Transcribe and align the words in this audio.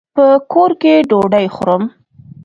په 0.15 0.25
کور 0.51 0.71
کي 0.81 0.93
ډوډۍ 1.09 1.47
خورم. 1.55 1.83